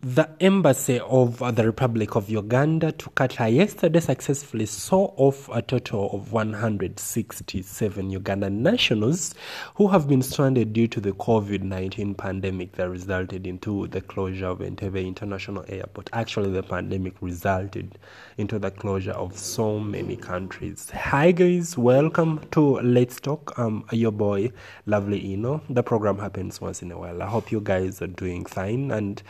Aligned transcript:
The 0.00 0.30
embassy 0.38 1.00
of 1.00 1.40
the 1.56 1.66
Republic 1.66 2.14
of 2.14 2.30
Uganda 2.30 2.92
to 2.92 3.10
Qatar 3.10 3.52
yesterday 3.52 3.98
successfully 3.98 4.66
saw 4.66 5.12
off 5.16 5.48
a 5.48 5.60
total 5.60 6.08
of 6.12 6.32
167 6.32 8.12
Ugandan 8.12 8.52
nationals 8.60 9.34
who 9.74 9.88
have 9.88 10.06
been 10.06 10.22
stranded 10.22 10.72
due 10.72 10.86
to 10.86 11.00
the 11.00 11.10
COVID 11.10 11.64
19 11.64 12.14
pandemic 12.14 12.76
that 12.76 12.88
resulted 12.88 13.44
into 13.44 13.88
the 13.88 14.00
closure 14.00 14.46
of 14.46 14.60
Entebbe 14.60 15.04
International 15.04 15.64
Airport. 15.66 16.10
Actually, 16.12 16.52
the 16.52 16.62
pandemic 16.62 17.14
resulted 17.20 17.98
into 18.36 18.60
the 18.60 18.70
closure 18.70 19.10
of 19.10 19.36
so 19.36 19.80
many 19.80 20.14
countries. 20.14 20.90
Hi, 20.90 21.32
guys, 21.32 21.76
welcome 21.76 22.40
to 22.52 22.78
Let's 22.82 23.18
Talk. 23.18 23.52
I'm 23.58 23.84
your 23.90 24.12
boy, 24.12 24.52
Lovely 24.86 25.32
Eno. 25.32 25.60
The 25.68 25.82
program 25.82 26.20
happens 26.20 26.60
once 26.60 26.82
in 26.82 26.92
a 26.92 26.98
while. 27.00 27.20
I 27.20 27.26
hope 27.26 27.50
you 27.50 27.60
guys 27.60 28.00
are 28.00 28.06
doing 28.06 28.44
fine 28.44 28.92
and 28.92 29.20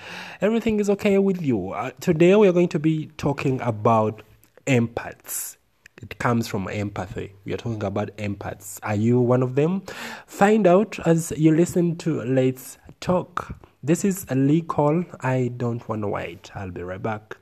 everything 0.43 0.57
everything 0.59 0.80
is 0.80 0.90
okay 0.90 1.18
with 1.18 1.40
you. 1.40 1.71
Uh, 1.71 1.93
today 2.00 2.35
we 2.35 2.48
are 2.48 2.53
going 2.53 2.67
to 2.67 2.80
be 2.80 3.07
talking 3.17 3.61
about 3.61 4.22
empaths. 4.67 5.57
It 6.03 6.18
comes 6.18 6.48
from 6.48 6.67
empathy. 6.67 7.32
We 7.44 7.53
are 7.53 7.57
talking 7.57 7.84
about 7.84 8.08
empaths. 8.17 8.81
Are 8.82 8.96
you 8.96 9.21
one 9.21 9.44
of 9.44 9.54
them? 9.54 9.82
Find 10.26 10.67
out 10.67 10.98
as 11.07 11.32
you 11.36 11.54
listen 11.54 11.94
to 11.98 12.22
Let's 12.25 12.76
Talk. 12.98 13.54
This 13.84 14.04
is 14.04 14.26
a 14.31 14.34
Lee 14.34 14.62
Cole. 14.62 15.04
I 15.21 15.53
don't 15.57 15.89
want 15.89 16.03
to 16.03 16.08
wait. 16.08 16.50
I'll 16.57 16.72
be 16.72 16.82
right 16.82 17.00
back. 17.00 17.36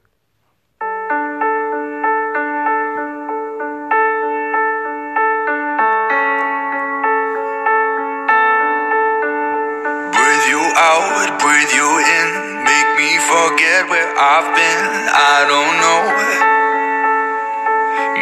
Where 13.91 14.11
I've 14.19 14.51
been. 14.57 14.87
I 15.11 15.37
don't 15.47 15.75
know. 15.83 16.03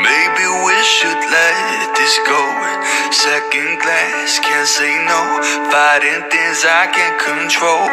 Maybe 0.05 0.45
we 0.67 0.77
should 0.85 1.23
let 1.31 1.97
this 1.97 2.15
go. 2.27 2.43
Second 3.13 3.81
glance, 3.81 4.39
can't 4.41 4.69
say 4.69 4.93
no. 5.07 5.21
Fighting 5.73 6.23
things 6.31 6.65
I 6.67 6.87
can't 6.93 7.19
control. 7.21 7.89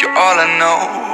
You're 0.00 0.16
all 0.16 0.38
I 0.38 0.48
know, 0.58 1.13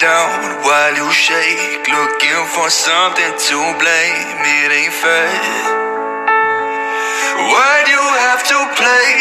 down 0.00 0.64
while 0.64 0.96
you 0.96 1.12
shake, 1.12 1.84
looking 1.84 2.42
for 2.56 2.70
something 2.70 3.32
to 3.36 3.56
blame. 3.76 4.40
It 4.40 4.72
ain't 4.72 4.96
fair. 4.96 5.28
Why'd 7.36 7.86
you 7.86 8.04
have 8.24 8.42
to 8.48 8.58
play 8.80 9.19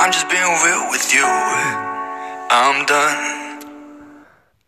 I'm 0.00 0.12
just 0.12 0.30
being 0.30 0.42
real 0.42 0.90
with 0.92 1.12
you. 1.12 1.24
I'm 1.24 2.86
done. 2.86 3.64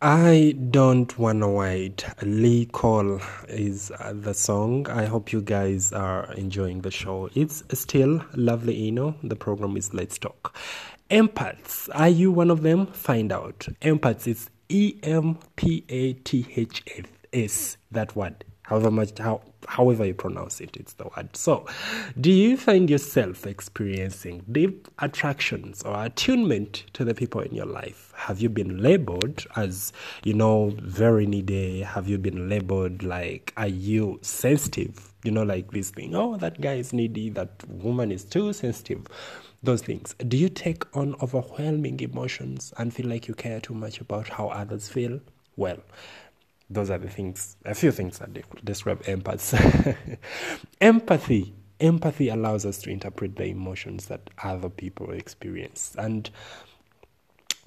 I 0.02 0.56
don't 0.70 1.16
wanna 1.16 1.48
wait. 1.48 2.04
Lee 2.20 2.66
Cole 2.66 3.20
is 3.48 3.92
uh, 4.00 4.12
the 4.12 4.34
song. 4.34 4.88
I 4.88 5.04
hope 5.04 5.32
you 5.32 5.40
guys 5.40 5.92
are 5.92 6.32
enjoying 6.32 6.80
the 6.80 6.90
show. 6.90 7.30
It's 7.36 7.62
still 7.74 8.24
lovely, 8.34 8.74
you 8.74 8.90
know. 8.90 9.14
The 9.22 9.36
program 9.36 9.76
is 9.76 9.94
Let's 9.94 10.18
Talk. 10.18 10.56
Empaths, 11.12 11.88
are 11.94 12.08
you 12.08 12.32
one 12.32 12.50
of 12.50 12.62
them? 12.62 12.86
Find 12.86 13.30
out. 13.30 13.68
Empaths 13.82 14.26
is 14.26 14.50
E 14.68 14.96
M 15.04 15.38
P 15.54 15.84
A 15.90 16.14
T 16.14 16.44
H 16.56 16.82
S. 17.32 17.76
That 17.92 18.16
word. 18.16 18.44
However 18.70 18.92
much 18.92 19.18
how 19.18 19.40
however 19.66 20.06
you 20.06 20.14
pronounce 20.14 20.60
it, 20.60 20.76
it's 20.76 20.92
the 20.92 21.04
word. 21.16 21.34
So, 21.34 21.66
do 22.20 22.30
you 22.30 22.56
find 22.56 22.88
yourself 22.88 23.44
experiencing 23.44 24.44
deep 24.52 24.86
attractions 25.00 25.82
or 25.82 26.04
attunement 26.04 26.84
to 26.92 27.04
the 27.04 27.12
people 27.12 27.40
in 27.40 27.52
your 27.52 27.66
life? 27.66 28.12
Have 28.14 28.40
you 28.40 28.48
been 28.48 28.80
labeled 28.80 29.44
as, 29.56 29.92
you 30.22 30.34
know, 30.34 30.72
very 30.78 31.26
needy? 31.26 31.82
Have 31.82 32.08
you 32.08 32.16
been 32.16 32.48
labeled 32.48 33.02
like, 33.02 33.52
are 33.56 33.66
you 33.66 34.20
sensitive? 34.22 35.12
You 35.24 35.32
know, 35.32 35.42
like 35.42 35.72
this 35.72 35.90
thing, 35.90 36.14
oh, 36.14 36.36
that 36.36 36.60
guy 36.60 36.74
is 36.74 36.92
needy, 36.92 37.28
that 37.30 37.68
woman 37.68 38.12
is 38.12 38.22
too 38.22 38.52
sensitive. 38.52 39.04
Those 39.64 39.82
things. 39.82 40.14
Do 40.28 40.36
you 40.36 40.48
take 40.48 40.84
on 40.96 41.16
overwhelming 41.20 41.98
emotions 41.98 42.72
and 42.78 42.94
feel 42.94 43.06
like 43.08 43.26
you 43.26 43.34
care 43.34 43.58
too 43.60 43.74
much 43.74 44.00
about 44.00 44.28
how 44.28 44.46
others 44.46 44.88
feel? 44.88 45.18
Well, 45.56 45.78
those 46.70 46.88
are 46.90 46.98
the 46.98 47.08
things, 47.08 47.56
a 47.64 47.74
few 47.74 47.90
things 47.90 48.18
that 48.20 48.32
they 48.32 48.44
describe 48.62 49.02
empaths. 49.02 49.96
Empathy. 50.80 51.52
Empathy 51.80 52.28
allows 52.28 52.64
us 52.64 52.78
to 52.82 52.90
interpret 52.90 53.36
the 53.36 53.44
emotions 53.46 54.06
that 54.06 54.30
other 54.42 54.68
people 54.68 55.10
experience. 55.10 55.96
And 55.98 56.30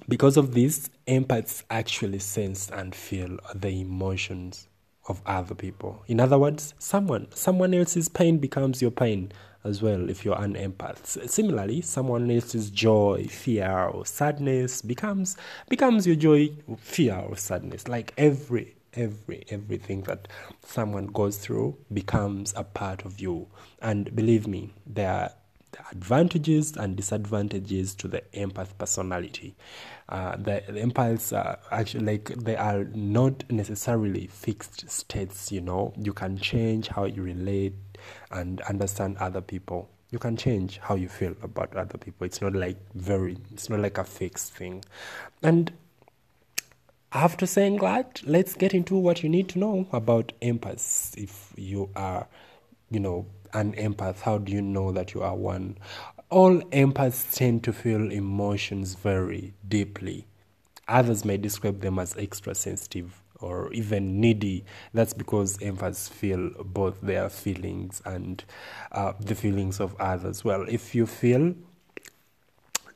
because 0.08 0.36
of 0.36 0.54
this, 0.54 0.88
empaths 1.06 1.64
actually 1.68 2.20
sense 2.20 2.70
and 2.70 2.94
feel 2.94 3.38
the 3.54 3.80
emotions 3.80 4.68
of 5.08 5.20
other 5.26 5.54
people. 5.54 6.02
In 6.06 6.20
other 6.20 6.38
words, 6.38 6.74
someone 6.78 7.28
someone 7.32 7.74
else's 7.74 8.08
pain 8.08 8.38
becomes 8.38 8.80
your 8.80 8.90
pain 8.90 9.32
as 9.64 9.82
well 9.82 10.08
if 10.08 10.24
you're 10.24 10.40
an 10.40 10.54
empath. 10.54 11.28
Similarly, 11.28 11.80
someone 11.82 12.30
else's 12.30 12.70
joy, 12.70 13.26
fear, 13.28 13.86
or 13.86 14.06
sadness 14.06 14.80
becomes 14.82 15.36
becomes 15.68 16.06
your 16.06 16.16
joy, 16.16 16.50
fear, 16.78 17.16
or 17.16 17.36
sadness. 17.36 17.88
Like 17.88 18.14
every 18.16 18.76
every 18.94 19.44
everything 19.48 20.02
that 20.02 20.28
someone 20.64 21.06
goes 21.06 21.36
through 21.38 21.76
becomes 21.92 22.52
a 22.56 22.64
part 22.64 23.04
of 23.04 23.20
you. 23.20 23.48
And 23.80 24.14
believe 24.14 24.46
me, 24.46 24.72
there 24.86 25.10
are 25.10 25.30
advantages 25.90 26.76
and 26.76 26.96
disadvantages 26.96 27.94
to 27.96 28.08
the 28.08 28.22
empath 28.34 28.78
personality. 28.78 29.56
Uh, 30.08 30.36
the, 30.36 30.62
the 30.68 30.80
empaths 30.80 31.36
are 31.36 31.58
actually 31.70 32.04
like 32.04 32.28
they 32.36 32.56
are 32.56 32.84
not 32.94 33.42
necessarily 33.50 34.26
fixed 34.26 34.88
states. 34.90 35.50
You 35.50 35.60
know, 35.60 35.92
you 35.96 36.12
can 36.12 36.38
change 36.38 36.88
how 36.88 37.04
you 37.04 37.22
relate 37.22 37.74
and 38.30 38.60
understand 38.62 39.16
other 39.18 39.40
people. 39.40 39.90
you 40.14 40.18
can 40.20 40.36
change 40.36 40.78
how 40.78 40.94
you 40.94 41.08
feel 41.08 41.34
about 41.42 41.74
other 41.74 41.98
people. 41.98 42.24
It's 42.24 42.40
not 42.40 42.54
like 42.54 42.76
very, 42.94 43.36
it's 43.52 43.68
not 43.68 43.80
like 43.80 43.98
a 43.98 44.04
fixed 44.04 44.52
thing. 44.54 44.84
And 45.42 45.72
after 47.14 47.46
saying 47.46 47.76
that, 47.76 48.20
let's 48.26 48.54
get 48.54 48.74
into 48.74 48.96
what 48.96 49.22
you 49.22 49.28
need 49.28 49.48
to 49.50 49.58
know 49.60 49.86
about 49.92 50.32
empaths. 50.42 51.16
If 51.16 51.52
you 51.56 51.88
are, 51.94 52.26
you 52.90 52.98
know, 52.98 53.26
an 53.52 53.72
empath, 53.74 54.20
how 54.20 54.38
do 54.38 54.50
you 54.50 54.60
know 54.60 54.90
that 54.90 55.14
you 55.14 55.22
are 55.22 55.36
one? 55.36 55.78
All 56.28 56.60
empaths 56.72 57.32
tend 57.32 57.62
to 57.64 57.72
feel 57.72 58.10
emotions 58.10 58.94
very 58.94 59.54
deeply. 59.68 60.26
Others 60.88 61.24
may 61.24 61.36
describe 61.36 61.80
them 61.80 62.00
as 62.00 62.16
extra 62.16 62.54
sensitive 62.54 63.22
or 63.40 63.72
even 63.72 64.20
needy. 64.20 64.64
That's 64.92 65.14
because 65.14 65.58
empaths 65.58 66.10
feel 66.10 66.50
both 66.64 67.00
their 67.00 67.28
feelings 67.28 68.02
and 68.04 68.44
uh, 68.90 69.12
the 69.20 69.36
feelings 69.36 69.78
of 69.78 69.94
others. 70.00 70.44
Well, 70.44 70.66
if 70.68 70.96
you 70.96 71.06
feel 71.06 71.54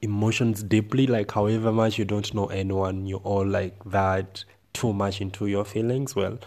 emotions 0.03 0.63
deeply, 0.63 1.07
like 1.07 1.31
however 1.33 1.73
much 1.73 1.99
you 1.99 2.05
don't 2.05 2.33
know 2.35 2.47
anyone, 2.47 3.07
you're 3.07 3.21
all 3.21 3.47
like 3.47 3.83
that 3.87 4.45
too 4.79 4.93
much 4.93 5.21
into 5.21 5.47
your 5.47 5.65
feelings, 5.65 6.15
well, 6.15 6.39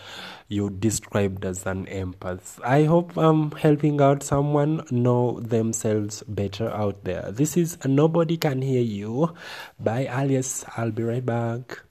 you're 0.47 0.69
described 0.69 1.43
as 1.43 1.65
an 1.65 1.85
empath. 1.87 2.63
I 2.63 2.85
hope 2.85 3.17
I'm 3.17 3.51
helping 3.51 3.99
out 3.99 4.23
someone 4.23 4.85
know 4.89 5.41
themselves 5.41 6.23
better 6.27 6.69
out 6.69 7.03
there. 7.03 7.31
This 7.31 7.57
is 7.57 7.77
Nobody 7.85 8.37
Can 8.37 8.61
Hear 8.61 8.81
You 8.81 9.35
by 9.79 10.05
Alias. 10.05 10.63
I'll 10.77 10.91
be 10.91 11.03
right 11.03 11.25
back. 11.25 11.81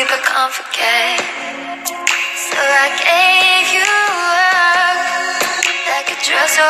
I 0.00 0.06
can't 0.06 0.52
forget. 0.52 1.18
So 2.38 2.60
I 2.62 2.86
gave 3.02 3.66
you 3.74 3.82
up, 4.46 4.94
like 5.90 6.06
a 6.06 6.18
drug 6.22 6.48
so 6.48 6.62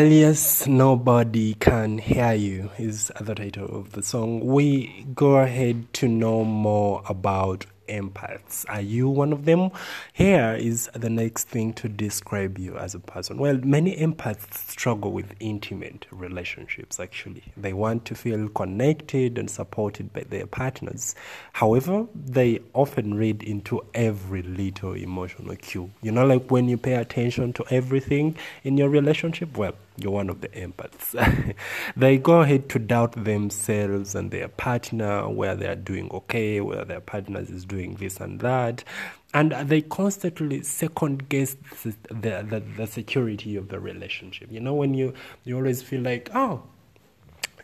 Alias 0.00 0.66
Nobody 0.66 1.52
Can 1.52 1.98
Hear 1.98 2.32
You 2.32 2.70
is 2.78 3.12
the 3.20 3.34
title 3.34 3.66
of 3.66 3.92
the 3.92 4.02
song. 4.02 4.40
We 4.40 5.04
go 5.14 5.36
ahead 5.36 5.92
to 5.92 6.08
know 6.08 6.42
more 6.42 7.02
about 7.06 7.66
empaths. 7.86 8.64
Are 8.70 8.80
you 8.80 9.10
one 9.10 9.30
of 9.30 9.44
them? 9.44 9.70
Here 10.14 10.56
is 10.58 10.88
the 10.94 11.10
next 11.10 11.48
thing 11.48 11.74
to 11.74 11.88
describe 11.88 12.58
you 12.58 12.78
as 12.78 12.94
a 12.94 12.98
person. 12.98 13.36
Well, 13.36 13.58
many 13.62 13.94
empaths 13.94 14.54
struggle 14.70 15.12
with 15.12 15.34
intimate 15.38 16.06
relationships 16.10 16.98
actually. 16.98 17.42
They 17.56 17.74
want 17.74 18.06
to 18.06 18.14
feel 18.14 18.48
connected 18.48 19.36
and 19.36 19.50
supported 19.50 20.14
by 20.14 20.22
their 20.22 20.46
partners. 20.46 21.14
However, 21.52 22.06
they 22.14 22.60
often 22.72 23.14
read 23.14 23.42
into 23.42 23.84
every 23.92 24.42
little 24.42 24.94
emotional 24.94 25.54
cue. 25.56 25.90
You 26.00 26.12
know, 26.12 26.24
like 26.24 26.50
when 26.50 26.70
you 26.70 26.78
pay 26.78 26.94
attention 26.94 27.52
to 27.54 27.64
everything 27.68 28.36
in 28.64 28.78
your 28.78 28.88
relationship, 28.88 29.58
well, 29.58 29.74
you're 30.02 30.12
one 30.12 30.30
of 30.30 30.40
the 30.40 30.48
empaths. 30.48 31.54
they 31.96 32.18
go 32.18 32.40
ahead 32.40 32.68
to 32.70 32.78
doubt 32.78 33.24
themselves 33.24 34.14
and 34.14 34.30
their 34.30 34.48
partner, 34.48 35.28
where 35.28 35.54
they 35.54 35.66
are 35.66 35.76
doing 35.76 36.10
okay, 36.10 36.60
whether 36.60 36.84
their 36.84 37.00
partner 37.00 37.40
is 37.40 37.64
doing 37.64 37.94
this 37.94 38.20
and 38.20 38.40
that. 38.40 38.84
And 39.32 39.52
they 39.52 39.82
constantly 39.82 40.62
second 40.62 41.28
guess 41.28 41.56
the, 41.82 41.94
the, 42.08 42.46
the, 42.48 42.62
the 42.76 42.86
security 42.86 43.56
of 43.56 43.68
the 43.68 43.78
relationship. 43.78 44.50
You 44.50 44.60
know, 44.60 44.74
when 44.74 44.94
you, 44.94 45.14
you 45.44 45.56
always 45.56 45.82
feel 45.82 46.00
like, 46.02 46.30
oh, 46.34 46.62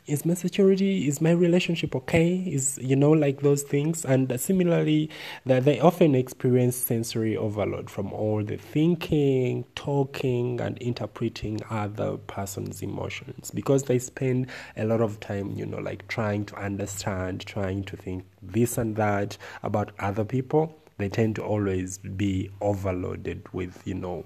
is 0.07 0.25
my 0.25 0.35
security 0.35 1.09
is 1.09 1.21
my 1.21 1.33
relationship 1.33 1.95
okay? 1.97 2.37
Is 2.47 2.79
you 2.81 2.97
know 2.97 3.11
like 3.11 3.41
those 3.41 3.63
things. 3.63 4.05
And 4.05 4.41
similarly 4.41 5.11
that 5.45 5.65
they 5.65 5.81
often 5.81 6.15
experience 6.15 6.77
sensory 6.77 7.37
overload 7.37 7.91
from 7.91 8.13
all 8.13 8.43
the 8.43 8.57
thinking 8.57 9.65
talking 9.75 10.61
and 10.61 10.79
interpreting 10.79 11.61
other 11.71 12.17
person's 12.17 12.83
emotions. 12.83 13.51
Because 13.51 13.85
they 13.85 13.99
spend 13.99 14.49
a 14.77 14.85
lot 14.85 15.01
of 15.01 15.21
time 15.21 15.53
you 15.57 15.67
know 15.67 15.79
like 15.79 16.07
trying 16.09 16.45
to 16.47 16.57
understand 16.57 17.45
trying 17.47 17.83
to 17.85 17.97
think 17.97 18.25
this 18.43 18.79
and 18.79 18.97
that 18.97 19.37
about 19.63 19.93
other 19.99 20.25
people 20.25 20.77
they 20.99 21.09
tend 21.09 21.37
to 21.37 21.43
always 21.43 21.99
be 21.99 22.51
overloaded 22.61 23.43
with 23.53 23.83
you 23.85 23.95
know 23.95 24.25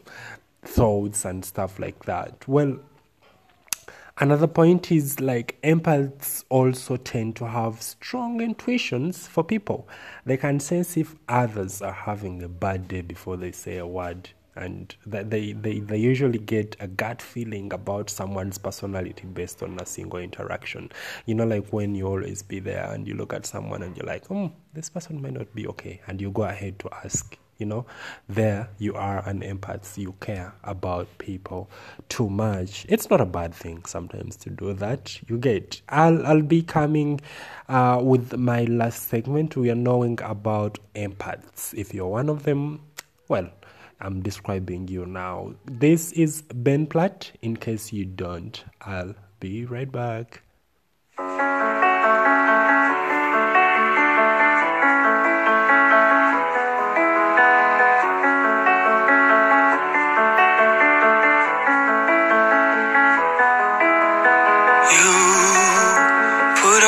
thoughts 0.63 1.25
and 1.25 1.45
stuff 1.45 1.79
like 1.79 2.05
that. 2.05 2.47
Well 2.47 2.79
Another 4.23 4.47
point 4.47 4.93
is 4.93 5.19
like 5.19 5.59
empaths 5.63 6.45
also 6.51 6.99
tend 6.99 7.37
to 7.37 7.49
have 7.49 7.81
strong 7.81 8.43
intuitions 8.43 9.27
for 9.27 9.43
people. 9.43 9.89
They 10.27 10.37
can 10.37 10.61
sense 10.61 10.99
if 10.99 11.15
others 11.27 11.81
are 11.81 11.95
having 11.95 12.43
a 12.43 12.49
bad 12.49 12.87
day 12.87 13.01
before 13.01 13.39
they 13.39 13.51
say 13.51 13.79
a 13.79 13.87
word. 13.87 14.29
And 14.55 14.95
they, 15.07 15.55
they, 15.55 15.79
they 15.79 15.97
usually 15.97 16.39
get 16.39 16.77
a 16.81 16.87
gut 16.87 17.23
feeling 17.23 17.73
about 17.73 18.11
someone's 18.11 18.59
personality 18.59 19.27
based 19.27 19.63
on 19.63 19.81
a 19.81 19.87
single 19.87 20.19
interaction. 20.19 20.93
You 21.25 21.37
know, 21.37 21.47
like 21.47 21.73
when 21.73 21.95
you 21.95 22.07
always 22.07 22.43
be 22.43 22.61
there 22.61 22.93
and 22.93 23.09
you 23.09 23.15
look 23.15 23.33
at 23.33 23.47
someone 23.47 23.83
and 23.83 23.97
you're 23.97 24.05
like, 24.05 24.31
oh, 24.31 24.53
this 24.75 24.91
person 24.91 25.23
might 25.23 25.33
not 25.33 25.55
be 25.55 25.67
okay. 25.69 26.03
And 26.07 26.21
you 26.21 26.31
go 26.31 26.43
ahead 26.43 26.79
to 26.81 26.91
ask 26.93 27.39
you 27.61 27.67
know 27.67 27.85
there 28.29 28.69
you 28.79 28.95
are 28.95 29.23
an 29.29 29.41
empath 29.43 29.97
you 29.99 30.15
care 30.21 30.53
about 30.65 31.07
people 31.19 31.71
too 32.09 32.29
much. 32.29 32.87
It's 32.89 33.09
not 33.11 33.21
a 33.21 33.27
bad 33.27 33.55
thing 33.55 33.85
sometimes 33.85 34.37
to 34.37 34.51
do 34.51 34.73
that. 34.75 35.21
You 35.29 35.39
get 35.39 35.81
i'll, 35.91 36.27
I'll 36.27 36.43
be 36.43 36.63
coming 36.63 37.21
uh, 37.69 38.01
with 38.03 38.37
my 38.37 38.65
last 38.65 39.09
segment. 39.09 39.57
We 39.57 39.71
are 39.71 39.75
knowing 39.77 40.19
about 40.23 40.79
empaths. 40.95 41.75
If 41.75 41.95
you're 41.95 42.09
one 42.09 42.29
of 42.29 42.43
them 42.45 42.81
well 43.29 43.49
i'm 44.01 44.23
describing 44.23 44.89
you 44.89 45.07
now. 45.07 45.55
This 45.67 46.13
is 46.13 46.43
ben 46.55 46.87
platt. 46.87 47.31
In 47.43 47.57
case 47.57 47.93
you 47.93 48.05
don't 48.07 48.65
i'll 48.81 49.15
be 49.39 49.65
right 49.65 49.91
back 49.91 50.43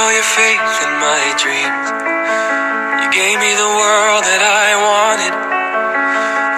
all 0.02 0.10
your 0.10 0.30
faith 0.34 0.74
in 0.82 0.92
my 0.98 1.22
dreams. 1.38 1.86
You 3.02 3.08
gave 3.14 3.38
me 3.38 3.52
the 3.54 3.70
world 3.70 4.22
that 4.26 4.42
I 4.42 4.68
wanted. 4.74 5.34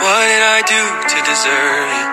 What 0.01 0.25
did 0.33 0.45
I 0.57 0.61
do 0.65 0.83
to 1.13 1.19
deserve 1.29 1.89
you? 1.93 2.09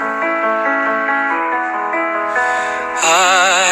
I 2.99 3.71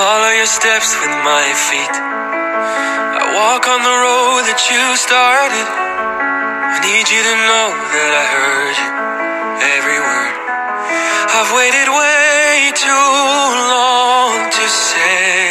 follow 0.00 0.30
your 0.32 0.48
steps 0.48 0.96
with 0.96 1.12
my 1.28 1.44
feet. 1.68 1.96
I 3.20 3.24
walk 3.36 3.68
on 3.68 3.80
the 3.84 3.96
road 4.08 4.48
that 4.48 4.60
you 4.72 4.84
started. 4.96 5.66
I 6.72 6.76
need 6.80 7.04
you 7.04 7.20
to 7.20 7.34
know 7.36 7.68
that 7.92 8.10
I 8.16 8.24
heard 8.32 8.76
you, 8.80 8.90
every 9.76 10.00
word. 10.00 10.34
I've 11.36 11.52
waited 11.52 11.88
way 11.92 12.72
too 12.80 13.12
long 13.76 14.48
to 14.56 14.64
say 14.72 15.45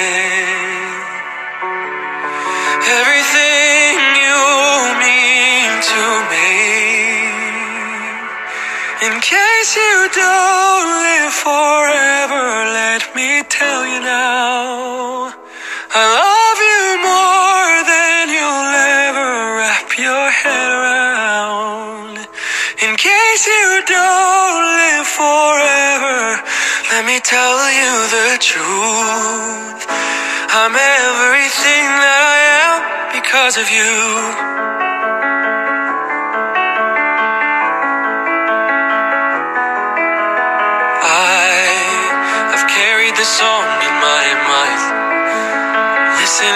case 9.65 9.77
you 9.77 10.09
don't 10.13 10.89
live 11.09 11.33
forever, 11.33 12.45
let 12.77 13.01
me 13.15 13.41
tell 13.49 13.81
you 13.81 13.99
now. 13.99 15.33
I 15.89 16.03
love 16.21 16.59
you 16.69 16.85
more 17.09 17.73
than 17.91 18.23
you'll 18.35 18.73
ever 19.09 19.29
wrap 19.57 19.89
your 19.97 20.29
head 20.29 20.69
around. 20.69 22.17
In 22.85 22.93
case 22.95 23.43
you 23.47 23.81
don't 23.89 24.61
live 24.81 25.07
forever, 25.07 26.17
let 26.93 27.03
me 27.09 27.17
tell 27.33 27.57
you 27.79 27.93
the 28.17 28.29
truth. 28.37 29.81
I'm 30.61 30.75
everything 30.77 31.85
that 32.05 32.21
I 32.21 32.39
am 32.61 32.73
because 33.17 33.57
of 33.57 33.67
you. 33.73 34.94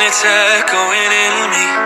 It's 0.09 0.25
echoing 0.25 1.11
in 1.13 1.51
me, 1.51 1.78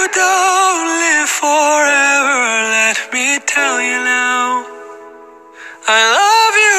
you 0.00 0.08
don't 0.08 0.86
live 1.04 1.28
forever, 1.28 2.40
let 2.72 2.98
me 3.12 3.38
tell 3.44 3.76
you 3.82 3.98
now. 4.00 4.64
I 5.86 6.00
love 6.20 6.56
you 6.64 6.69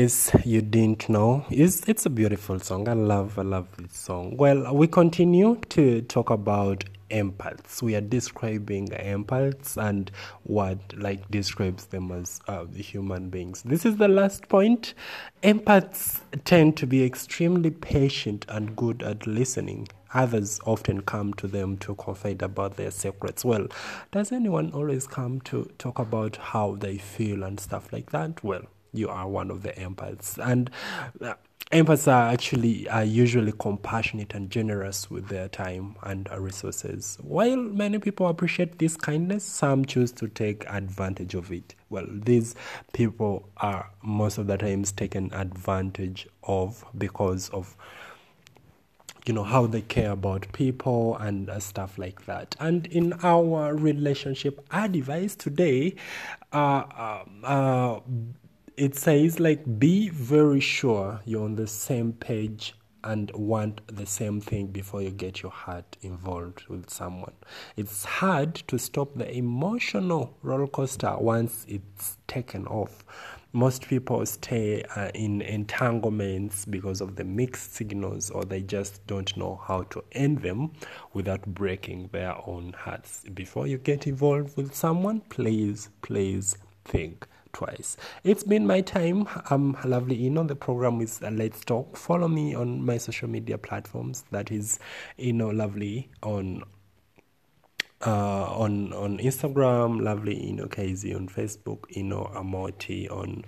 case 0.00 0.30
you 0.46 0.62
didn't 0.62 1.10
know, 1.10 1.44
it's, 1.50 1.86
it's 1.86 2.06
a 2.06 2.10
beautiful 2.10 2.58
song. 2.58 2.88
I 2.88 2.94
love, 2.94 3.38
I 3.38 3.42
love 3.42 3.68
this 3.76 3.94
song. 3.94 4.34
Well, 4.36 4.74
we 4.74 4.86
continue 4.86 5.60
to 5.70 6.00
talk 6.02 6.30
about 6.30 6.84
empaths. 7.10 7.82
We 7.82 7.94
are 7.96 8.00
describing 8.00 8.88
empaths 8.88 9.76
and 9.76 10.10
what 10.44 10.78
like 10.96 11.30
describes 11.30 11.84
them 11.86 12.12
as 12.12 12.40
uh, 12.48 12.64
human 12.66 13.28
beings. 13.28 13.62
This 13.62 13.84
is 13.84 13.98
the 13.98 14.08
last 14.08 14.48
point. 14.48 14.94
Empaths 15.42 16.20
tend 16.44 16.78
to 16.78 16.86
be 16.86 17.04
extremely 17.04 17.70
patient 17.70 18.46
and 18.48 18.74
good 18.74 19.02
at 19.02 19.26
listening. 19.26 19.88
Others 20.14 20.60
often 20.64 21.02
come 21.02 21.34
to 21.34 21.46
them 21.46 21.76
to 21.78 21.94
confide 21.96 22.40
about 22.40 22.76
their 22.76 22.90
secrets. 22.90 23.44
Well, 23.44 23.66
does 24.12 24.32
anyone 24.32 24.72
always 24.72 25.06
come 25.06 25.42
to 25.42 25.70
talk 25.76 25.98
about 25.98 26.36
how 26.36 26.76
they 26.76 26.96
feel 26.96 27.42
and 27.42 27.60
stuff 27.60 27.92
like 27.92 28.10
that? 28.12 28.42
Well, 28.42 28.62
you 28.92 29.08
are 29.08 29.28
one 29.28 29.50
of 29.50 29.62
the 29.62 29.70
empaths. 29.72 30.38
And 30.44 30.70
uh, 31.20 31.34
empaths 31.72 32.08
are 32.08 32.32
actually 32.32 32.88
are 32.88 33.04
usually 33.04 33.52
compassionate 33.52 34.34
and 34.34 34.50
generous 34.50 35.08
with 35.08 35.28
their 35.28 35.48
time 35.48 35.96
and 36.02 36.28
resources. 36.36 37.16
While 37.22 37.56
many 37.56 37.98
people 37.98 38.26
appreciate 38.26 38.78
this 38.78 38.96
kindness, 38.96 39.44
some 39.44 39.84
choose 39.84 40.10
to 40.12 40.28
take 40.28 40.64
advantage 40.68 41.34
of 41.34 41.52
it. 41.52 41.74
Well, 41.88 42.06
these 42.10 42.56
people 42.92 43.48
are 43.58 43.90
most 44.02 44.38
of 44.38 44.48
the 44.48 44.58
times 44.58 44.90
taken 44.90 45.32
advantage 45.32 46.26
of 46.42 46.84
because 46.98 47.48
of 47.50 47.76
you 49.26 49.34
know 49.34 49.44
how 49.44 49.66
they 49.66 49.82
care 49.82 50.12
about 50.12 50.50
people 50.52 51.16
and 51.18 51.50
uh, 51.50 51.60
stuff 51.60 51.98
like 51.98 52.24
that 52.24 52.56
and 52.58 52.86
in 52.86 53.12
our 53.22 53.74
relationship 53.74 54.66
advice 54.72 55.34
today 55.34 55.94
uh, 56.52 56.82
uh, 56.96 57.24
uh 57.44 58.00
it 58.80 58.96
says 58.96 59.38
like 59.38 59.78
be 59.78 60.08
very 60.08 60.58
sure 60.58 61.20
you're 61.26 61.44
on 61.44 61.54
the 61.54 61.66
same 61.66 62.14
page 62.14 62.74
and 63.04 63.30
want 63.32 63.82
the 63.94 64.06
same 64.06 64.40
thing 64.40 64.68
before 64.68 65.02
you 65.02 65.10
get 65.10 65.42
your 65.42 65.52
heart 65.52 65.98
involved 66.00 66.66
with 66.66 66.88
someone. 66.88 67.34
It's 67.76 68.04
hard 68.04 68.54
to 68.54 68.78
stop 68.78 69.14
the 69.14 69.30
emotional 69.36 70.34
roller 70.40 70.66
coaster 70.66 71.14
once 71.18 71.66
it's 71.68 72.16
taken 72.26 72.66
off. 72.68 73.04
Most 73.52 73.86
people 73.86 74.24
stay 74.24 74.82
uh, 74.96 75.10
in 75.14 75.42
entanglements 75.42 76.64
because 76.64 77.02
of 77.02 77.16
the 77.16 77.24
mixed 77.24 77.74
signals, 77.74 78.30
or 78.30 78.44
they 78.44 78.62
just 78.62 79.06
don't 79.06 79.36
know 79.36 79.60
how 79.66 79.82
to 79.84 80.02
end 80.12 80.38
them 80.38 80.72
without 81.12 81.44
breaking 81.46 82.08
their 82.12 82.34
own 82.48 82.72
hearts. 82.72 83.24
Before 83.34 83.66
you 83.66 83.76
get 83.76 84.06
involved 84.06 84.56
with 84.56 84.74
someone, 84.74 85.20
please, 85.28 85.90
please 86.00 86.56
think 86.84 87.26
twice. 87.52 87.96
It's 88.24 88.44
been 88.44 88.66
my 88.66 88.80
time. 88.80 89.28
I'm 89.50 89.76
Lovely 89.84 90.24
Ino. 90.26 90.44
The 90.44 90.56
program 90.56 91.00
is 91.00 91.20
uh, 91.22 91.30
Let's 91.30 91.64
Talk. 91.64 91.96
Follow 91.96 92.28
me 92.28 92.54
on 92.54 92.84
my 92.84 92.98
social 92.98 93.28
media 93.28 93.58
platforms. 93.58 94.24
That 94.30 94.50
is 94.50 94.78
Ino 95.18 95.50
Lovely 95.50 96.10
on 96.22 96.62
uh, 98.06 98.54
on 98.54 98.92
on 98.92 99.18
Instagram, 99.18 100.02
Lovely 100.02 100.48
Ino 100.48 100.66
KZ 100.66 101.14
on 101.14 101.28
Facebook, 101.28 101.84
Ino 101.96 102.30
Amoti 102.34 103.10
on 103.10 103.44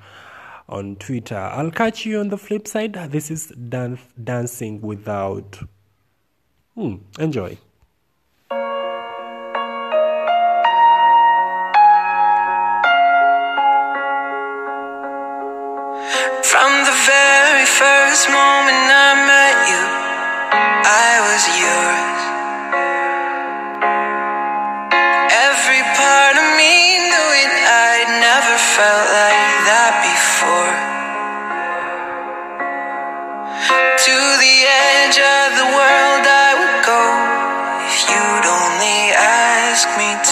on 0.69 0.97
Twitter. 0.97 1.37
I'll 1.37 1.71
catch 1.71 2.07
you 2.07 2.21
on 2.21 2.29
the 2.29 2.39
flip 2.39 2.67
side. 2.69 2.95
This 3.11 3.31
is 3.31 3.49
dance, 3.49 4.01
dancing 4.23 4.81
without. 4.81 5.59
Hmm, 6.75 6.97
enjoy. 7.19 7.59